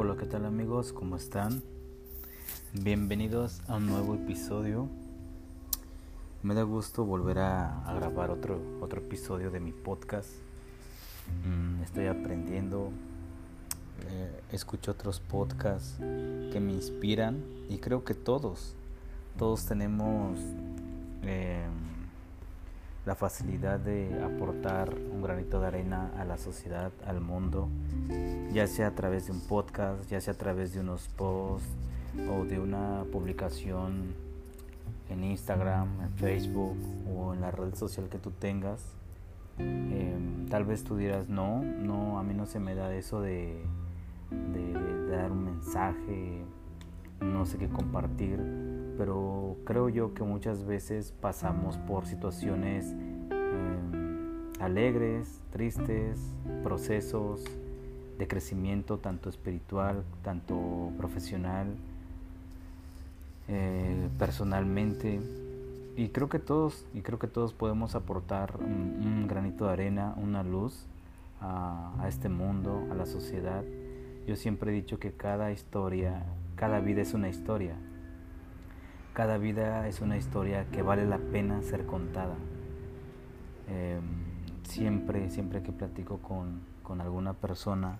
Hola, 0.00 0.14
¿qué 0.16 0.26
tal 0.26 0.46
amigos? 0.46 0.92
¿Cómo 0.92 1.16
están? 1.16 1.60
Bienvenidos 2.72 3.62
a 3.66 3.78
un 3.78 3.88
nuevo 3.88 4.14
episodio. 4.14 4.86
Me 6.44 6.54
da 6.54 6.62
gusto 6.62 7.04
volver 7.04 7.40
a, 7.40 7.82
grabar 7.96 8.30
otro, 8.30 8.60
otro 8.80 9.00
episodio 9.00 9.50
de 9.50 9.58
mi 9.58 9.72
podcast. 9.72 10.28
Mm, 11.44 11.82
estoy 11.82 12.06
aprendiendo, 12.06 12.92
eh, 14.08 14.40
escucho 14.52 14.92
otros 14.92 15.18
podcasts 15.18 15.96
que 15.98 16.60
me 16.60 16.74
inspiran 16.74 17.42
y 17.68 17.78
creo 17.78 18.04
que 18.04 18.14
todos, 18.14 18.76
todos 19.36 19.66
tenemos 19.66 20.38
eh, 21.24 21.66
la 23.08 23.14
facilidad 23.14 23.80
de 23.80 24.22
aportar 24.22 24.94
un 24.94 25.22
granito 25.22 25.60
de 25.60 25.68
arena 25.68 26.12
a 26.18 26.26
la 26.26 26.36
sociedad, 26.36 26.92
al 27.06 27.22
mundo, 27.22 27.70
ya 28.52 28.66
sea 28.66 28.88
a 28.88 28.94
través 28.94 29.24
de 29.26 29.32
un 29.32 29.40
podcast, 29.40 30.06
ya 30.10 30.20
sea 30.20 30.34
a 30.34 30.36
través 30.36 30.74
de 30.74 30.80
unos 30.80 31.08
posts 31.16 31.66
o 32.30 32.44
de 32.44 32.60
una 32.60 33.04
publicación 33.10 34.14
en 35.08 35.24
Instagram, 35.24 35.88
en 36.02 36.12
Facebook 36.16 36.76
o 37.10 37.32
en 37.32 37.40
la 37.40 37.50
red 37.50 37.74
social 37.76 38.10
que 38.10 38.18
tú 38.18 38.30
tengas. 38.30 38.84
Em, 39.56 40.46
tal 40.50 40.66
vez 40.66 40.84
tú 40.84 40.98
dirás, 40.98 41.30
no, 41.30 41.62
no, 41.62 42.18
a 42.18 42.22
mí 42.22 42.34
no 42.34 42.44
se 42.44 42.60
me 42.60 42.74
da 42.74 42.94
eso 42.94 43.22
de, 43.22 43.58
de 44.30 45.06
dar 45.08 45.32
un 45.32 45.44
mensaje, 45.44 46.44
no 47.22 47.46
sé 47.46 47.56
qué 47.56 47.70
compartir 47.70 48.38
pero 48.98 49.56
creo 49.64 49.88
yo 49.88 50.12
que 50.12 50.24
muchas 50.24 50.66
veces 50.66 51.14
pasamos 51.20 51.78
por 51.78 52.04
situaciones 52.04 52.96
em, 53.30 54.50
alegres, 54.60 55.40
tristes, 55.52 56.18
procesos 56.64 57.44
de 58.18 58.26
crecimiento 58.26 58.98
tanto 58.98 59.28
espiritual, 59.30 60.02
tanto 60.22 60.90
profesional, 60.98 61.68
eh, 63.46 64.08
personalmente. 64.18 65.20
Y 65.96 66.08
creo 66.08 66.28
que 66.28 66.40
todos, 66.40 66.84
y 66.92 67.02
creo 67.02 67.20
que 67.20 67.28
todos 67.28 67.52
podemos 67.54 67.94
aportar 67.94 68.56
un, 68.58 69.28
granito 69.28 69.66
de 69.66 69.72
arena, 69.72 70.14
una 70.16 70.42
luz 70.42 70.86
a, 71.40 71.92
a 72.00 72.08
este 72.08 72.28
mundo, 72.28 72.88
a 72.90 72.94
la 72.94 73.06
sociedad. 73.06 73.62
Yo 74.26 74.34
siempre 74.34 74.72
he 74.72 74.74
dicho 74.74 74.98
que 74.98 75.12
cada 75.12 75.52
historia, 75.52 76.24
cada 76.56 76.80
vida 76.80 77.02
es 77.02 77.14
una 77.14 77.28
historia 77.28 77.76
cada 79.18 79.36
vida 79.36 79.88
es 79.88 80.00
una 80.00 80.16
historia 80.16 80.66
que 80.70 80.80
vale 80.80 81.04
la 81.04 81.18
pena 81.18 81.60
ser 81.62 81.86
contada. 81.86 82.36
Em, 83.66 84.00
siempre, 84.62 85.28
siempre 85.30 85.60
que 85.60 85.72
platico 85.72 86.18
con, 86.18 86.60
alguna 87.00 87.32
persona, 87.32 87.98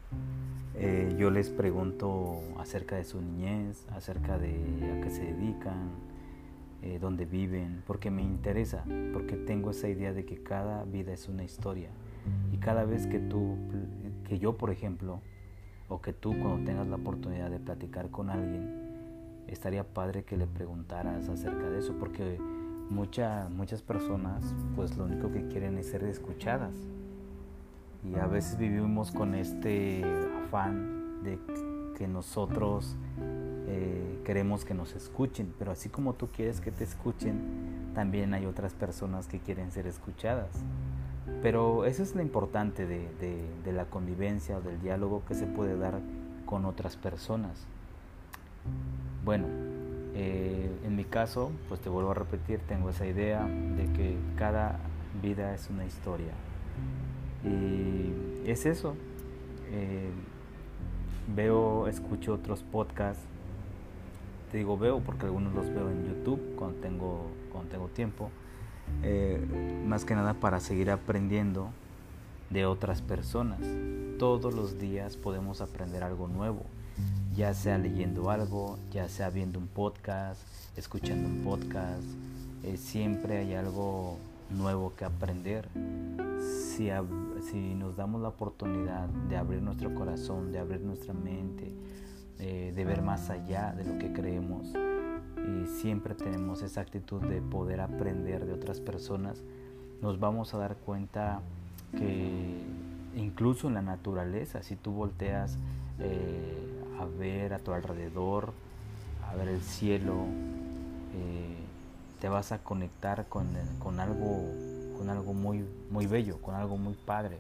eh, 0.77 1.17
yo 1.19 1.33
les 1.33 1.51
pregunto 1.51 2.41
acerca 2.61 2.95
de 2.95 3.03
su 3.03 3.21
niñez, 3.21 3.85
acerca 3.91 4.39
de 4.39 4.53
a 4.97 5.01
qué 5.03 5.11
se 5.11 5.25
dedican, 5.25 5.91
eh, 6.83 7.01
dónde 7.01 7.25
viven, 7.25 7.83
porque 7.85 8.13
me 8.13 8.23
interesa, 8.23 8.85
porque 9.13 9.35
tengo 9.35 9.73
esa 9.73 9.89
idea 9.89 10.13
de 10.13 10.25
que 10.25 10.41
cada 10.45 10.85
vida 10.85 11.13
es 11.13 11.29
una 11.29 11.43
historia. 11.43 11.91
Y 12.53 12.59
cada 12.59 12.85
vez 12.85 13.09
que 13.09 13.19
tú, 13.19 13.57
que 14.29 14.39
yo 14.39 14.57
por 14.57 14.71
ejemplo, 14.71 15.21
o 15.89 16.01
que 16.01 16.13
tú 16.13 16.39
cuando 16.41 16.65
tengas 16.65 16.87
la 16.87 16.95
oportunidad 16.95 17.51
de 17.51 17.59
platicar 17.59 18.09
con 18.11 18.31
alguien, 18.31 18.88
estaría 19.49 19.85
padre 19.85 20.25
que 20.25 20.37
le 20.37 20.47
preguntaras 20.47 21.29
acerca 21.29 21.69
de 21.69 21.79
eso, 21.79 21.95
porque 21.99 22.39
muchas 22.91 23.83
personas 23.83 24.43
pues 24.75 24.97
lo 24.97 25.05
único 25.05 25.31
que 25.31 25.47
quieren 25.49 25.79
es 25.79 25.91
ser 25.91 26.05
escuchadas. 26.05 26.75
Y 28.05 28.15
a 28.17 28.27
veces 28.27 28.57
vivimos 28.59 29.11
con 29.11 29.35
este 29.35 30.05
afán 30.45 31.23
de 31.25 31.39
que 31.97 32.07
nosotros 32.07 32.97
eh, 33.67 34.21
queremos 34.25 34.65
que 34.65 34.75
nos 34.75 34.95
escuchen, 34.95 35.53
pero 35.59 35.73
así 35.73 35.89
como 35.89 36.15
tú 36.15 36.29
quieres 36.29 36.61
que 36.61 36.71
te 36.71 36.85
escuchen, 36.85 37.93
también 37.95 38.33
hay 38.35 38.47
otras 38.47 38.73
personas 38.73 39.27
que 39.27 39.41
quieren 39.41 39.73
ser 39.73 39.87
escuchadas. 39.87 40.51
Pero 41.43 41.85
eso 41.85 42.03
es 42.03 42.15
lo 42.15 42.23
importante 42.23 42.87
de, 42.87 43.09
de 43.65 43.73
la 43.73 43.85
convivencia 43.87 44.59
o 44.59 44.61
del 44.61 44.81
diálogo 44.81 45.23
que 45.27 45.35
se 45.35 45.47
puede 45.47 45.77
dar 45.77 46.01
con 46.47 46.65
otras 46.65 46.97
personas. 46.97 47.67
Bueno, 49.25 49.47
eh, 50.15 50.71
en 50.85 50.97
mi 50.97 51.05
caso, 51.05 51.53
pues 51.69 51.81
te 51.81 51.89
vuelvo 51.89 52.11
a 52.11 52.15
repetir, 52.15 52.61
tengo 52.61 52.91
esa 52.91 53.07
idea 53.07 53.45
de 53.45 53.93
que 53.93 54.17
cada 54.37 54.79
vida 55.23 55.55
es 55.55 55.69
una 55.71 55.85
historia. 55.85 56.33
Y 57.45 58.49
es 58.49 58.67
eso. 58.67 58.95
Eh, 59.71 60.11
veo, 61.35 61.87
escucho 61.89 62.35
otros 62.35 62.63
podcasts. 62.63 63.25
Te 64.51 64.59
digo 64.59 64.79
veo 64.79 65.01
porque 65.01 65.27
algunos 65.27 65.53
los 65.55 65.69
veo 65.69 65.91
en 65.91 66.07
YouTube 66.07 66.41
cuando 66.57 66.79
tengo, 66.81 67.27
cuando 67.53 67.71
tengo 67.71 67.89
tiempo. 67.89 68.31
Eh, 69.03 69.41
más 69.87 70.05
que 70.05 70.15
nada 70.15 70.35
para 70.35 70.61
seguir 70.61 70.91
aprendiendo 70.91 71.69
de 72.51 72.65
otras 72.65 73.03
personas. 73.03 73.61
Todos 74.19 74.55
los 74.55 74.79
días 74.79 75.17
podemos 75.17 75.61
aprender 75.61 76.03
algo 76.03 76.29
nuevo 76.29 76.65
ya 77.39 77.55
sea 77.55 77.79
leyendo 77.79 78.33
algo, 78.33 78.81
ya 78.91 79.09
sea 79.09 79.31
viendo 79.31 79.61
un 79.61 79.69
podcast, 79.69 80.41
escuchando 80.77 81.29
un 81.29 81.45
podcast, 81.45 82.03
eh, 82.65 82.77
siempre 82.77 83.37
hay 83.37 83.55
algo 83.55 84.19
nuevo 84.51 84.93
que 84.97 85.05
aprender. 85.05 85.69
Si, 86.41 86.91
si, 87.49 87.75
nos 87.77 87.97
damos 87.97 88.23
la 88.23 88.29
oportunidad 88.31 89.07
de 89.29 89.37
abrir 89.37 89.63
nuestro 89.63 89.95
corazón, 89.95 90.51
de 90.51 90.59
abrir 90.59 90.81
nuestra 90.81 91.15
mente, 91.15 91.73
eh, 92.41 92.73
de 92.75 92.85
ver 92.85 93.03
más 93.03 93.31
allá 93.31 93.73
de 93.73 93.85
lo 93.85 94.01
que 94.01 94.13
creemos, 94.13 94.75
y 95.37 95.67
siempre 95.81 96.17
tenemos 96.17 96.63
esa 96.63 96.81
actitud 96.81 97.23
de 97.23 97.41
poder 97.41 97.81
aprender 97.81 98.47
de 98.47 98.53
otras 98.53 98.81
personas, 98.81 99.45
nos 100.03 100.19
vamos 100.19 100.55
a 100.55 100.59
dar 100.59 100.75
cuenta 100.75 101.41
que 101.97 102.57
incluso 103.15 103.69
en 103.69 103.75
la 103.75 103.83
naturaleza, 103.83 104.65
si 104.65 104.75
tú 104.75 104.91
volteas 104.91 105.57
eh, 106.01 106.68
a 107.01 107.05
ver 107.05 107.55
a 107.55 107.59
tu 107.59 107.73
alrededor, 107.73 108.53
a 109.29 109.35
ver 109.35 109.49
el 109.49 109.61
cielo, 109.61 110.25
eh, 111.15 111.57
te 112.21 112.29
vas 112.29 112.53
a 112.53 112.59
conectar 112.59 113.27
con, 113.29 113.47
con, 113.79 114.01
algo, 114.01 114.43
con 114.97 115.09
algo 115.09 115.33
muy, 115.33 115.65
muy 115.91 116.07
bello, 116.07 116.41
con 116.43 116.55
algo 116.55 116.77
muy 116.77 116.95
padre. 116.95 117.39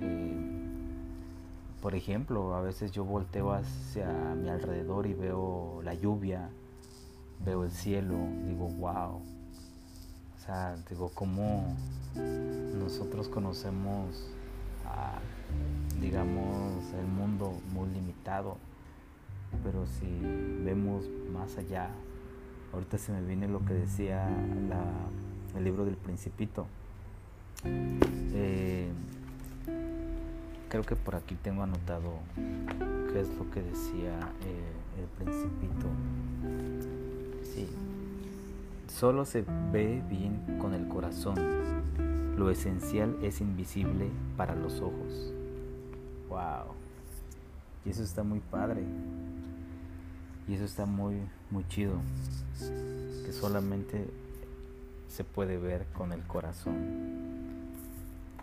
Eh, 0.00 0.58
por 1.82 1.94
ejemplo, 1.94 2.54
a 2.54 2.60
veces 2.60 2.92
yo 2.92 3.04
volteo 3.04 3.52
hacia 3.52 4.08
mi 4.34 4.48
alrededor 4.48 5.06
y 5.06 5.14
veo 5.14 5.80
la 5.84 5.94
lluvia, 5.94 6.48
veo 7.44 7.64
el 7.64 7.70
cielo, 7.70 8.16
digo, 8.46 8.68
wow. 8.68 9.20
O 10.36 10.40
sea, 10.44 10.76
digo, 10.88 11.10
cómo 11.14 11.76
nosotros 12.16 13.28
conocemos, 13.28 14.28
digamos, 16.00 16.84
el 16.94 17.06
mundo 17.06 17.52
muy 17.72 17.88
limitado 17.90 18.56
pero 19.62 19.86
si 19.86 20.06
vemos 20.64 21.04
más 21.32 21.56
allá, 21.58 21.90
ahorita 22.72 22.98
se 22.98 23.12
me 23.12 23.22
viene 23.22 23.48
lo 23.48 23.64
que 23.64 23.74
decía 23.74 24.28
el 25.56 25.64
libro 25.64 25.84
del 25.84 25.96
principito. 25.96 26.66
Eh, 27.64 28.88
creo 30.68 30.82
que 30.82 30.96
por 30.96 31.16
aquí 31.16 31.34
tengo 31.34 31.62
anotado 31.62 32.12
qué 33.12 33.20
es 33.20 33.28
lo 33.36 33.50
que 33.50 33.62
decía 33.62 34.18
eh, 34.44 35.00
el 35.00 35.06
principito. 35.24 35.86
Sí, 37.42 37.68
solo 38.88 39.24
se 39.24 39.44
ve 39.72 40.02
bien 40.08 40.58
con 40.60 40.74
el 40.74 40.86
corazón. 40.88 41.36
Lo 42.36 42.50
esencial 42.50 43.16
es 43.22 43.40
invisible 43.40 44.08
para 44.36 44.54
los 44.54 44.80
ojos. 44.80 45.32
Wow. 46.28 46.74
Y 47.84 47.90
eso 47.90 48.02
está 48.02 48.22
muy 48.22 48.38
padre. 48.38 48.84
Y 50.48 50.54
eso 50.54 50.64
está 50.64 50.86
muy, 50.86 51.16
muy 51.50 51.66
chido. 51.68 51.94
Que 53.24 53.32
solamente 53.32 54.08
se 55.08 55.22
puede 55.22 55.58
ver 55.58 55.86
con 55.92 56.12
el 56.12 56.22
corazón. 56.22 56.74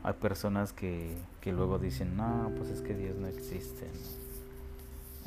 Hay 0.03 0.13
personas 0.13 0.71
que, 0.71 1.15
que 1.41 1.51
luego 1.51 1.79
dicen, 1.79 2.15
no, 2.15 2.51
pues 2.57 2.69
es 2.69 2.81
que 2.81 2.93
Dios 2.93 3.15
no 3.15 3.27
existe. 3.27 3.87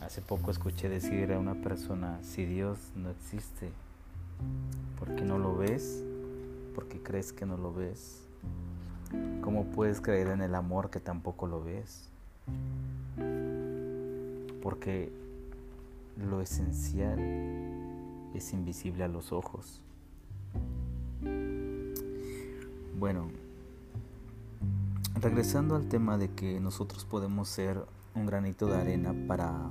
Hace 0.00 0.20
poco 0.20 0.52
escuché 0.52 0.88
decir 0.88 1.32
a 1.32 1.38
una 1.38 1.54
persona, 1.54 2.20
si 2.22 2.44
Dios 2.44 2.78
no 2.94 3.10
existe, 3.10 3.70
¿por 4.98 5.16
qué 5.16 5.22
no 5.22 5.38
lo 5.38 5.56
ves? 5.56 6.04
¿Por 6.76 6.86
qué 6.86 7.02
crees 7.02 7.32
que 7.32 7.44
no 7.44 7.56
lo 7.56 7.75
ves? 7.75 8.20
¿Cómo 9.40 9.64
puedes 9.64 10.00
creer 10.00 10.28
en 10.28 10.42
el 10.42 10.54
amor 10.54 10.90
que 10.90 11.00
tampoco 11.00 11.48
lo 11.48 11.64
ves? 11.64 12.08
Porque 14.62 15.10
lo 16.18 16.40
esencial 16.40 17.18
es 18.34 18.52
invisible 18.52 19.04
a 19.04 19.08
los 19.08 19.32
ojos. 19.32 19.80
Bueno, 22.98 23.28
regresando 25.20 25.76
al 25.76 25.88
tema 25.88 26.18
de 26.18 26.30
que 26.30 26.60
nosotros 26.60 27.04
podemos 27.04 27.48
ser 27.48 27.82
un 28.14 28.26
granito 28.26 28.66
de 28.66 28.76
arena 28.76 29.14
para 29.26 29.70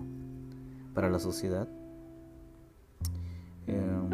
para 0.97 1.11
la 1.11 1.19
sociedad. 1.19 1.67
Em, 3.67 4.09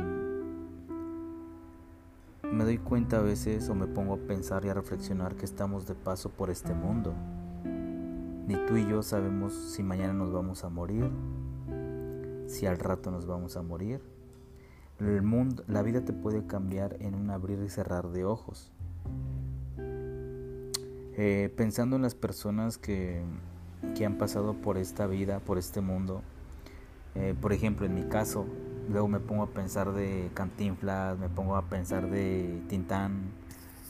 me 2.52 2.66
doy 2.66 2.78
cuenta 2.78 3.20
a 3.20 3.22
veces 3.22 3.70
o 3.70 3.74
me 3.74 3.88
pongo 3.88 4.16
a 4.16 4.18
pensar 4.18 4.66
y 4.66 4.68
a 4.68 4.74
reflexionar 4.74 5.36
que 5.36 5.46
estamos 5.46 5.88
de 5.88 5.96
paso 5.96 6.28
por 6.28 6.50
este 6.50 6.74
mundo. 6.74 7.14
Ni 7.64 8.56
tú 8.68 8.76
y 8.76 8.86
yo 8.86 9.02
sabemos 9.02 9.54
si 9.54 9.82
mañana 9.82 10.12
nos 10.12 10.34
vamos 10.34 10.66
a 10.66 10.70
morir, 10.70 11.10
si 12.54 12.68
al 12.68 12.78
rato 12.78 13.12
nos 13.12 13.26
vamos 13.26 13.58
a 13.58 13.64
morir. 13.64 14.00
El 15.00 15.24
mundo, 15.24 15.64
la 15.68 15.82
vida 15.82 16.06
te 16.06 16.14
puede 16.14 16.46
cambiar 16.46 16.98
en 17.00 17.16
un 17.16 17.32
abrir 17.32 17.60
y 17.66 17.70
cerrar 17.70 18.10
de 18.12 18.26
ojos. 18.26 18.72
Eh, 21.16 21.52
pensando 21.58 21.96
en 21.96 22.04
las 22.04 22.16
personas 22.16 22.78
que, 22.78 23.24
que, 23.96 24.06
han 24.06 24.18
pasado 24.18 24.54
por 24.54 24.78
esta 24.78 25.08
vida, 25.08 25.40
por 25.40 25.58
este 25.58 25.82
mundo, 25.82 26.22
eh, 27.16 27.36
por 27.40 27.54
ejemplo, 27.54 27.86
en 27.86 27.96
mi 27.96 28.04
caso, 28.04 28.46
Luego 28.90 29.08
me 29.08 29.22
pongo 29.22 29.44
a 29.44 29.48
pensar 29.48 29.94
de 29.94 30.30
Cantinflas, 30.34 31.18
me 31.18 31.30
pongo 31.30 31.56
a 31.56 31.62
pensar 31.62 32.10
de 32.10 32.62
Tintán, 32.68 33.32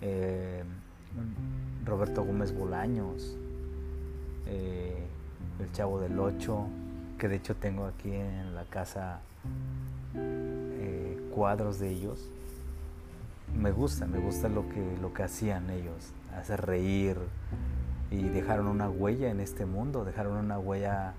eh, 0.01 0.63
Roberto 1.83 2.23
Gómez 2.23 2.55
Bolaños, 2.55 3.35
El 4.45 5.71
Chavo 5.71 5.99
del 5.99 6.19
Ocho, 6.19 6.67
que 7.23 7.29
de 7.29 7.37
hecho 7.37 7.55
tengo 7.55 7.85
aquí 7.85 8.11
en 8.11 8.53
la 8.53 8.65
casa 8.65 9.21
eh, 10.13 11.17
cuadros 11.33 11.79
de 11.79 11.89
ellos. 11.89 12.19
Me 13.57 13.71
gusta, 13.71 14.05
me 14.05 14.19
gusta 14.19 14.49
lo 14.49 14.67
que, 14.67 14.97
lo 15.01 15.13
que 15.13 15.23
hacían 15.23 15.69
ellos, 15.69 16.11
hacer 16.37 16.65
reír 16.65 17.15
y 18.11 18.23
dejaron 18.23 18.67
una 18.67 18.89
huella 18.89 19.29
en 19.29 19.39
este 19.39 19.65
mundo, 19.65 20.03
dejaron 20.03 20.35
una 20.35 20.59
huella 20.59 21.13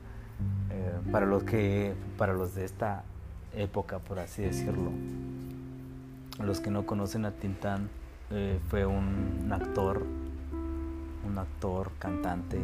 para 1.11 1.25
los 1.25 1.43
que, 1.43 1.95
para 2.19 2.35
los 2.35 2.55
de 2.55 2.67
esta 2.67 3.05
época, 3.55 3.99
por 3.99 4.19
así 4.19 4.43
decirlo. 4.43 4.91
Los 6.39 6.61
que 6.61 6.71
no 6.71 6.85
conocen 6.85 7.25
a 7.25 7.31
Tintán, 7.31 7.89
eh, 8.31 8.61
fue 8.69 8.85
un, 8.85 9.51
actor, 9.51 10.05
un 11.27 11.39
actor, 11.39 11.93
cantante, 11.99 12.61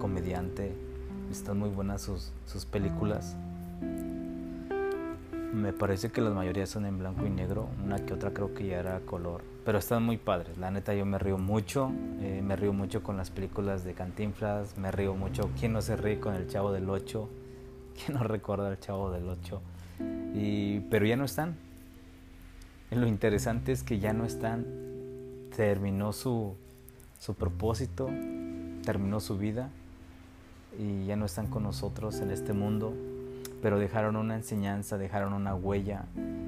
comediante. 0.00 0.87
Están 1.30 1.58
muy 1.58 1.68
buenas 1.68 2.00
sus, 2.02 2.32
sus 2.46 2.64
películas. 2.64 3.36
Me 5.52 5.72
parece 5.74 6.10
que 6.10 6.22
las 6.22 6.32
mayorías 6.32 6.70
son 6.70 6.86
en 6.86 6.98
blanco 6.98 7.26
y 7.26 7.30
negro, 7.30 7.68
una 7.84 7.98
que 7.98 8.14
otra 8.14 8.32
creo 8.32 8.54
que 8.54 8.66
ya 8.66 8.78
era 8.78 9.00
color, 9.00 9.42
pero 9.64 9.78
están 9.78 10.02
muy 10.04 10.16
padres. 10.16 10.56
La 10.56 10.70
neta 10.70 10.94
yo 10.94 11.04
me 11.04 11.18
río 11.18 11.36
mucho, 11.36 11.90
eh, 12.20 12.40
me 12.42 12.56
río 12.56 12.72
mucho 12.72 13.02
con 13.02 13.18
las 13.18 13.30
películas 13.30 13.84
de 13.84 13.92
Cantinflas, 13.92 14.78
me 14.78 14.90
río 14.90 15.14
mucho. 15.14 15.50
¿Quién 15.58 15.74
no 15.74 15.82
se 15.82 15.96
ríe 15.96 16.18
con 16.18 16.34
el 16.34 16.48
Chavo 16.48 16.72
del 16.72 16.88
Ocho? 16.88 17.28
¿Quién 17.94 18.16
no 18.16 18.24
recuerda 18.24 18.70
el 18.70 18.78
Chavo 18.78 19.10
del 19.10 19.28
Ocho? 19.28 19.60
Y, 20.34 20.80
pero 20.90 21.04
ya 21.04 21.16
no 21.16 21.24
están. 21.24 21.56
Lo 22.90 23.06
interesante 23.06 23.72
es 23.72 23.82
que 23.82 23.98
ya 23.98 24.14
no 24.14 24.24
están. 24.24 24.64
Terminó 25.54 26.12
su, 26.12 26.54
su 27.18 27.34
propósito, 27.34 28.08
terminó 28.82 29.20
su 29.20 29.36
vida 29.36 29.70
y 30.76 31.06
ya 31.06 31.16
no 31.16 31.26
están 31.26 31.46
con 31.46 31.62
nosotros 31.62 32.20
en 32.20 32.30
este 32.30 32.52
mundo, 32.52 32.94
pero 33.62 33.78
dejaron 33.78 34.16
una 34.16 34.34
enseñanza, 34.34 34.98
dejaron 34.98 35.32
una 35.32 35.54
huella, 35.54 36.06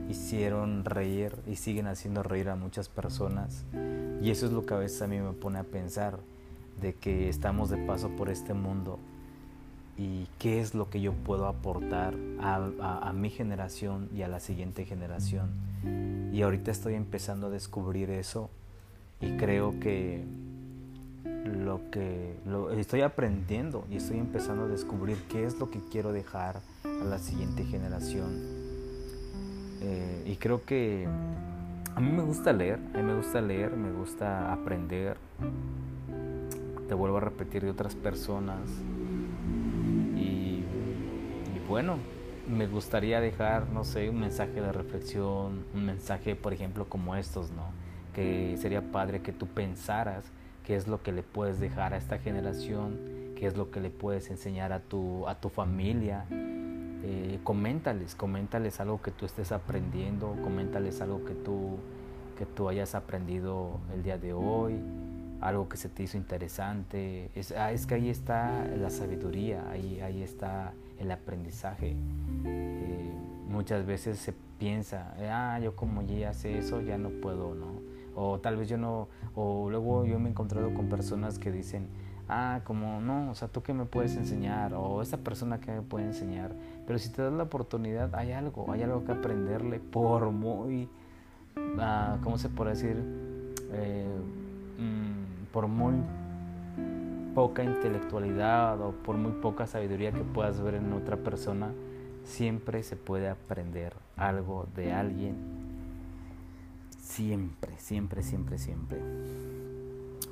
hicieron 0.09 0.85
reír 0.85 1.37
y 1.47 1.57
siguen 1.57 1.87
haciendo 1.87 2.23
reír 2.23 2.49
a 2.49 2.57
muchas 2.57 2.89
personas. 2.89 3.65
Y 4.21 4.31
eso 4.31 4.47
es 4.47 4.53
lo 4.53 4.67
que 4.67 4.75
a 4.75 4.79
veces 4.79 5.01
a 5.03 5.07
mí 5.07 5.19
me 5.19 5.33
pone 5.33 5.59
a 5.59 5.65
pensar, 5.65 6.19
de 6.81 6.95
que 6.95 7.29
estamos 7.29 7.71
de 7.71 7.77
paso 7.77 8.09
por 8.11 8.31
este 8.31 8.55
mundo 8.55 8.99
y 9.97 10.27
qué 10.39 10.61
es 10.61 10.75
lo 10.75 10.89
que 10.89 11.01
yo 11.01 11.13
puedo 11.13 11.47
aportar 11.47 12.15
a, 12.41 13.13
mi 13.15 13.29
generación 13.29 14.09
y 14.15 14.23
a 14.23 14.29
la 14.29 14.41
siguiente 14.41 14.87
generación. 14.87 15.51
Y 16.33 16.43
ahorita 16.43 16.71
estoy 16.71 16.95
empezando 16.95 17.49
a 17.49 17.51
descubrir 17.51 18.11
eso 18.11 18.49
y 19.21 19.37
creo 19.37 19.79
que 19.79 20.25
lo 21.25 21.91
que 21.91 22.37
estoy 22.77 23.03
aprendiendo 23.03 23.87
y 23.91 23.97
estoy 23.97 24.19
empezando 24.19 24.65
a 24.65 24.69
descubrir 24.69 25.19
qué 25.29 25.45
es 25.45 25.59
lo 25.59 25.71
que 25.71 25.81
quiero 25.91 26.13
dejar 26.13 26.61
a 26.85 27.05
la 27.05 27.19
siguiente 27.19 27.65
generación. 27.65 28.31
Eh, 29.83 30.25
y 30.27 30.37
creo 30.37 30.65
que 30.65 31.07
a 31.95 32.01
mí 32.01 32.13
me 32.13 32.23
gusta 32.23 32.53
leer, 32.53 32.79
a 32.95 32.99
mí 32.99 33.03
me 33.03 33.17
gusta 33.17 33.41
leer, 33.41 33.77
me 33.77 33.93
gusta 33.93 34.53
aprender. 34.53 35.17
Te 36.89 36.95
vuelvo 36.95 37.19
a 37.19 37.21
repetir 37.21 37.63
de 37.63 37.71
otras 37.71 37.95
personas, 37.95 38.69
bueno, 41.71 41.99
me 42.49 42.67
gustaría 42.67 43.21
dejar, 43.21 43.69
no 43.69 43.85
sé, 43.85 44.11
un 44.11 44.19
mensaje 44.19 44.61
de 44.61 44.73
reflexión, 44.73 45.65
un 45.73 45.87
mensaje, 45.87 46.35
por 46.35 46.53
ejemplo, 46.53 46.89
como 46.89 47.15
estos, 47.15 47.53
¿no? 47.53 47.63
Que 48.13 48.57
sería 48.61 48.83
padre 48.91 49.23
que 49.23 49.33
tú 49.33 49.47
pensaras 49.47 50.25
qué 50.71 50.77
es 50.77 50.87
lo 50.87 51.03
que 51.03 51.11
le 51.11 51.25
puedes 51.25 51.59
dejar 51.59 51.95
a 51.95 51.97
esta 51.97 52.19
generación, 52.19 52.97
qué 53.35 53.49
es 53.49 53.57
lo 53.57 53.73
que 53.73 53.81
le 53.81 53.91
puedes 53.91 54.31
enseñar 54.31 54.73
a 54.73 54.79
tu, 54.79 55.27
a 55.27 55.35
tu 55.35 55.49
familia. 55.49 56.27
Eh, 56.31 57.41
coméntales, 57.43 58.15
coméntales 58.15 58.79
algo 58.79 59.03
que 59.03 59.11
tú 59.11 59.27
estés 59.27 59.51
aprendiendo, 59.51 60.37
coméntales 60.45 61.01
algo 61.01 61.25
que 61.25 61.35
tú, 61.35 61.79
que 62.39 62.47
tú 62.47 62.69
hayas 62.69 62.95
aprendido 62.95 63.81
el 63.93 64.05
día 64.05 64.17
de 64.17 64.33
hoy, 64.33 64.79
algo 65.41 65.69
que 65.69 65.77
se 65.77 65.89
te 65.89 66.05
hizo 66.05 66.17
interesante. 66.17 67.33
Es, 67.35 67.51
ah, 67.51 67.73
es 67.73 67.85
que 67.85 67.97
ahí 67.97 68.09
está 68.09 68.65
la 68.65 68.91
sabiduría, 68.91 69.69
ahí, 69.73 69.99
ahí 70.01 70.23
está 70.23 70.73
el 71.01 71.11
aprendizaje. 71.11 71.97
Eh, 72.45 73.13
muchas 73.49 73.85
veces 73.85 74.21
se 74.21 74.33
piensa, 74.61 75.17
ah, 75.33 75.59
yo 75.59 75.75
como 75.75 76.03
ya 76.03 76.33
sé 76.33 76.59
eso, 76.59 76.81
ya 76.81 76.97
no 76.97 77.09
puedo, 77.09 77.57
¿no? 77.57 77.90
O 78.15 78.39
tal 78.41 78.57
vez 78.57 78.69
yo 78.69 78.77
no, 78.77 79.09
o 79.35 79.69
luego 79.71 80.05
yo 80.05 80.19
me 80.19 80.29
he 80.29 80.31
encontrado 80.31 80.73
con 80.75 80.89
personas 80.89 81.39
que 81.39 81.51
dicen, 81.51 81.89
ah, 82.29 82.61
como 82.65 83.01
no, 83.01 83.31
o 83.31 83.35
sea, 83.35 83.49
tú 83.49 83.63
qué 83.63 83.75
me 83.75 83.85
puedes 83.85 84.17
enseñar, 84.17 84.75
o 84.75 85.03
esa 85.03 85.19
persona 85.19 85.61
que 85.61 85.73
me 85.73 85.83
puede 85.83 86.07
enseñar. 86.07 86.53
Pero 86.87 86.99
si 86.99 87.11
te 87.11 87.23
das 87.23 87.33
la 87.33 87.45
oportunidad, 87.45 88.15
hay 88.15 88.33
algo, 88.33 88.71
hay 88.73 88.83
algo 88.83 89.05
que 89.05 89.13
aprenderle, 89.13 89.81
por 89.81 90.31
muy, 90.31 90.89
ah, 91.79 92.19
¿cómo 92.23 92.39
se 92.39 92.49
puede 92.49 92.71
decir? 92.71 92.97
Eh, 93.73 94.09
mm, 94.79 95.53
por 95.53 95.67
muy 95.69 95.95
poca 97.35 97.63
intelectualidad 97.63 98.81
o 98.81 98.93
por 98.93 99.17
muy 99.17 99.33
poca 99.41 99.67
sabiduría 99.67 100.13
que 100.13 100.23
puedas 100.23 100.61
ver 100.61 100.75
en 100.75 100.93
otra 100.93 101.17
persona, 101.17 101.71
siempre 102.25 102.83
se 102.83 102.97
puede 102.97 103.29
aprender 103.29 103.95
algo 104.17 104.67
de 104.75 104.93
alguien. 104.93 105.60
Siempre, 107.11 107.77
siempre, 107.79 108.23
siempre, 108.23 108.57
siempre. 108.57 109.01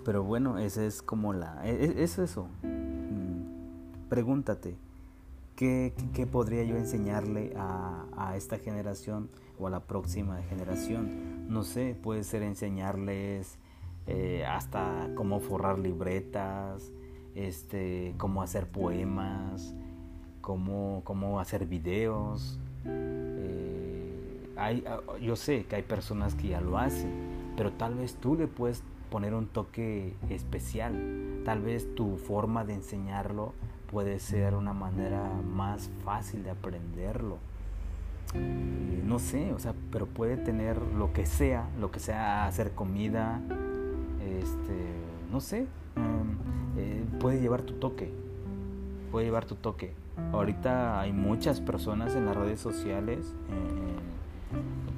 Pero 0.04 0.22
bueno, 0.22 0.58
esa 0.58 0.84
es 0.84 1.02
como 1.02 1.32
la... 1.32 1.60
E, 1.66 1.70
e, 1.70 2.04
es, 2.04 2.18
eso. 2.20 2.48
Mm, 2.62 4.08
pregúntate, 4.08 4.76
¿qué, 5.56 5.92
¿qué, 6.14 6.26
podría 6.28 6.62
yo 6.62 6.76
enseñarle 6.76 7.52
a, 7.56 8.06
a 8.16 8.36
esta 8.36 8.58
generación 8.58 9.28
o 9.58 9.66
a 9.66 9.70
la 9.70 9.80
próxima 9.80 10.40
generación? 10.42 11.48
No 11.48 11.64
sé, 11.64 11.96
puede 12.00 12.22
ser 12.22 12.44
enseñarles 12.44 13.58
eh, 14.06 14.46
hasta 14.46 15.10
cómo 15.16 15.40
forrar 15.40 15.80
libretas, 15.80 16.92
este, 17.34 18.14
cómo 18.18 18.40
hacer 18.40 18.68
poemas, 18.68 19.74
cómo, 20.40 21.02
cómo 21.02 21.40
hacer 21.40 21.66
videos. 21.66 22.60
Eh, 22.84 23.67
hay, 24.58 24.84
ah, 24.86 25.00
yo 25.20 25.36
sé 25.36 25.64
que 25.64 25.76
hay 25.76 25.82
personas 25.82 26.34
que 26.34 26.48
ya 26.48 26.60
lo 26.60 26.78
hacen, 26.78 27.10
pero 27.56 27.72
tal 27.72 27.94
vez 27.94 28.14
tú 28.14 28.34
le 28.36 28.46
puedes 28.46 28.82
poner 29.10 29.34
un 29.34 29.46
toque 29.46 30.14
especial. 30.30 31.42
Tal 31.44 31.62
vez 31.62 31.94
tu 31.94 32.16
forma 32.16 32.64
de 32.64 32.74
enseñarlo 32.74 33.54
puede 33.90 34.18
ser 34.18 34.54
una 34.54 34.72
manera 34.72 35.30
más 35.54 35.90
fácil 36.04 36.42
de 36.44 36.50
aprenderlo. 36.50 37.38
no 39.04 39.18
sé, 39.18 39.54
o 39.54 39.58
sea, 39.58 39.72
pero 39.90 40.06
puede 40.06 40.36
tener 40.36 40.76
lo 40.82 41.14
que 41.14 41.24
sea, 41.24 41.66
lo 41.80 41.90
que 41.90 41.98
sea 41.98 42.44
hacer 42.44 42.72
comida, 42.72 43.40
este, 44.22 44.74
no 45.32 45.40
sé, 45.40 45.60
em, 45.96 46.36
eh, 46.76 47.04
puede 47.18 47.40
llevar 47.40 47.62
tu 47.62 47.72
toque, 47.74 48.12
puede 49.10 49.24
llevar 49.24 49.46
tu 49.46 49.54
toque. 49.54 49.94
Ahorita 50.32 51.00
hay 51.00 51.14
muchas 51.14 51.60
personas 51.62 52.14
en 52.16 52.26
las 52.26 52.36
redes 52.36 52.60
sociales, 52.60 53.34
eh, 53.50 54.07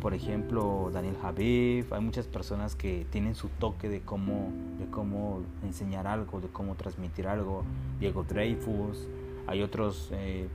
por 0.00 0.14
ejemplo 0.14 0.90
Daniel 0.92 1.16
Javif, 1.20 1.92
hay 1.92 2.00
muchas 2.00 2.26
personas 2.26 2.74
que 2.74 3.06
tienen 3.10 3.34
su 3.34 3.48
toque 3.48 3.88
de 3.88 4.00
cómo, 4.00 4.50
de 4.78 4.86
cómo 4.86 5.42
enseñar 5.62 6.06
algo, 6.06 6.40
de 6.40 6.48
cómo 6.48 6.74
transmitir 6.74 7.26
algo. 7.28 7.64
Diego 7.98 8.24
Dreyfus, 8.24 9.08
hay 9.46 9.62
otros 9.62 10.10
eh, 10.12 10.48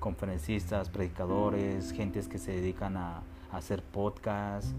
conferencistas, 0.00 0.88
predicadores, 0.90 1.92
gentes 1.92 2.28
que 2.28 2.38
se 2.38 2.52
dedican 2.52 2.96
a, 2.96 3.22
hacer 3.52 3.82
podcasts, 3.82 4.72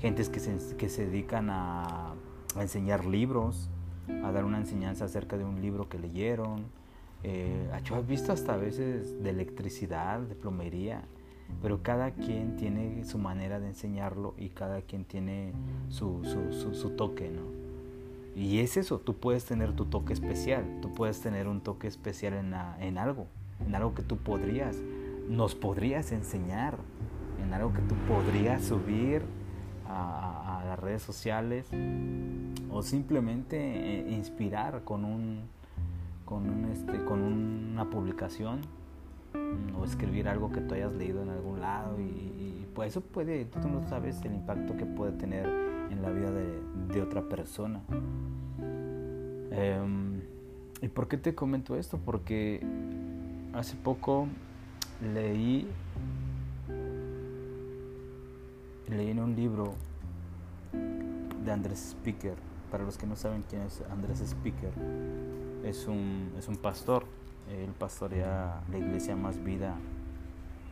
gentes 0.00 0.30
que 0.30 0.40
que 0.78 0.88
se 0.88 1.04
dedican 1.04 1.50
a 1.50 2.14
a 2.56 2.62
enseñar 2.62 3.04
libros, 3.04 3.68
a 4.24 4.32
dar 4.32 4.44
una 4.44 4.58
enseñanza 4.58 5.04
acerca 5.06 5.36
de 5.36 5.44
un 5.44 5.60
libro 5.60 5.88
que 5.88 5.98
leyeron. 5.98 6.64
Eh, 7.22 7.70
he 7.72 8.02
visto 8.02 8.32
hasta 8.32 8.56
veces 8.56 9.22
de 9.22 9.30
electricidad, 9.30 10.20
de 10.20 10.34
plomería, 10.34 11.02
pero 11.62 11.82
cada 11.82 12.10
quien 12.10 12.56
tiene 12.56 13.04
su 13.04 13.18
manera 13.18 13.60
de 13.60 13.68
enseñarlo 13.68 14.34
y 14.38 14.48
cada 14.50 14.82
quien 14.82 15.04
tiene 15.04 15.52
su, 15.88 16.24
su, 16.24 16.74
su, 16.74 16.90
toque, 16.90 17.30
¿no? 17.30 17.42
Y 18.36 18.58
es 18.58 18.76
eso, 18.76 18.98
tú 18.98 19.14
puedes 19.14 19.44
tener 19.44 19.72
tu 19.72 19.84
toque 19.86 20.12
especial, 20.12 20.64
tú 20.82 20.92
puedes 20.92 21.20
tener 21.20 21.48
un 21.48 21.60
toque 21.60 21.86
especial 21.86 22.34
en, 22.34 22.54
en 22.80 22.98
algo, 22.98 23.26
en 23.66 23.74
algo 23.74 23.94
que 23.94 24.02
tú 24.02 24.16
podrías, 24.16 24.76
nos 25.28 25.54
podrías 25.54 26.12
enseñar, 26.12 26.76
en 27.42 27.54
algo 27.54 27.72
que 27.72 27.82
tú 27.82 27.94
podrías 28.08 28.64
subir 28.64 29.22
a, 29.86 30.62
las 30.66 30.78
redes 30.78 31.02
sociales 31.02 31.66
o 32.70 32.82
simplemente 32.82 33.56
eh, 33.58 34.10
inspirar 34.10 34.82
con 34.82 35.04
un 35.04 35.42
con 36.24 36.64
este 36.72 37.04
con 37.04 37.22
una 37.22 37.90
publicación 37.90 38.60
o 39.78 39.84
escribir 39.84 40.28
algo 40.28 40.50
que 40.50 40.60
tú 40.60 40.74
hayas 40.74 40.92
leído 40.92 41.22
en 41.22 41.30
algún 41.30 41.60
lado 41.60 42.00
y, 42.00 42.66
pues 42.74 42.90
eso 42.90 43.00
puede, 43.00 43.44
tú 43.44 43.68
no 43.68 43.86
sabes 43.88 44.20
el 44.24 44.34
impacto 44.34 44.76
que 44.76 44.84
puede 44.84 45.12
tener 45.12 45.46
en 45.46 46.02
la 46.02 46.10
vida 46.10 46.30
de, 46.30 47.02
otra 47.02 47.22
persona. 47.22 47.80
Em, 49.50 50.20
¿Y 50.80 50.88
por 50.88 51.08
qué 51.08 51.16
te 51.16 51.34
comento 51.34 51.76
esto? 51.76 51.98
Porque 51.98 52.60
hace 53.52 53.76
poco 53.76 54.26
leí, 55.02 55.68
leí 58.88 59.10
en 59.10 59.20
un 59.20 59.34
libro 59.34 59.74
de 61.44 61.52
Andrés 61.52 61.96
Speaker. 62.00 62.34
Para 62.70 62.84
los 62.84 62.98
que 62.98 63.06
no 63.06 63.14
saben 63.14 63.44
quién 63.48 63.62
es 63.62 63.82
Andrés 63.90 64.20
Speaker, 64.20 64.72
es 65.64 65.86
un, 65.86 66.32
es 66.38 66.48
un 66.48 66.56
pastor 66.56 67.04
él 67.50 67.70
pastorea 67.78 68.62
la 68.70 68.78
iglesia 68.78 69.16
Más 69.16 69.42
Vida 69.42 69.74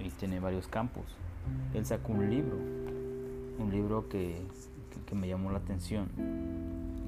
y 0.00 0.11
tiene 0.11 0.41
varios 0.41 0.67
campos. 0.69 1.05
Él 1.75 1.85
sacó 1.87 2.12
un 2.12 2.31
libro, 2.31 2.57
un 3.59 3.71
libro 3.71 4.09
que, 4.09 4.41
me 5.12 5.29
llamó 5.29 5.50
la 5.50 5.59
atención 5.59 6.09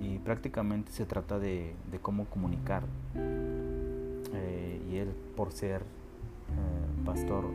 y 0.03 0.19
prácticamente 0.19 0.93
se 0.93 1.07
trata 1.07 1.39
de, 1.39 1.75
cómo 2.03 2.27
comunicar. 2.27 2.83
Eh, 3.15 4.83
y 4.91 4.97
él, 4.97 5.09
por 5.37 5.53
ser 5.53 5.81
eh, 5.81 7.05
pastor, 7.07 7.47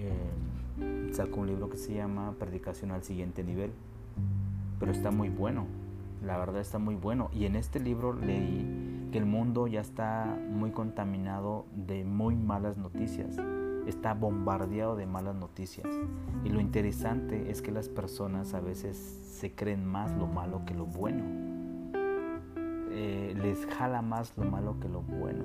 eh, 0.00 1.12
sacó 1.12 1.40
un 1.42 1.46
libro 1.46 1.70
que 1.70 1.76
se 1.76 1.94
llama 1.94 2.34
Predicación 2.38 2.90
al 2.90 3.04
siguiente 3.04 3.44
nivel, 3.44 3.70
pero 4.80 4.90
está 4.90 5.12
muy 5.12 5.28
bueno 5.28 5.66
la 6.24 6.38
verdad 6.38 6.60
está 6.60 6.78
muy 6.78 6.94
bueno. 6.94 7.30
Y 7.32 7.46
en 7.46 7.56
este 7.56 7.80
libro 7.80 8.12
leí 8.12 8.91
que 9.12 9.18
el 9.18 9.26
mundo 9.26 9.68
ya 9.68 9.80
está 9.80 10.36
muy 10.50 10.72
contaminado 10.72 11.66
de 11.76 12.02
muy 12.04 12.34
malas 12.34 12.78
noticias. 12.78 13.36
Está 13.86 14.14
bombardeado 14.14 14.96
de 14.96 15.06
malas 15.06 15.36
noticias. 15.36 15.86
Y 16.44 16.48
lo 16.48 16.60
interesante 16.60 17.50
es 17.50 17.62
que 17.62 17.70
las 17.70 17.88
personas 17.88 18.54
a 18.54 18.60
veces 18.60 18.96
se 18.96 19.54
creen 19.54 19.84
más 19.84 20.10
lo 20.16 20.26
malo 20.26 20.64
que 20.64 20.74
lo 20.74 20.86
bueno. 20.86 21.22
Eh, 22.90 23.34
les 23.40 23.66
jala 23.66 24.02
más 24.02 24.36
lo 24.36 24.44
malo 24.44 24.80
que 24.80 24.88
lo 24.88 25.02
bueno. 25.02 25.44